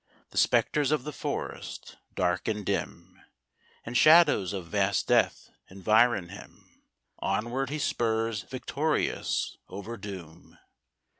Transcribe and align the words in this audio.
The 0.31 0.37
spectres 0.39 0.89
of 0.89 1.03
the 1.03 1.13
forest, 1.13 1.97
dark 2.15 2.47
and 2.47 2.65
dim, 2.65 3.21
And 3.85 3.95
shadows 3.95 4.51
of 4.51 4.65
vast 4.65 5.07
death 5.07 5.51
environ 5.69 6.29
him 6.29 6.81
Onward 7.19 7.69
he 7.69 7.77
spurs 7.77 8.41
victorious 8.41 9.59
over 9.69 9.97
doom. 9.97 10.57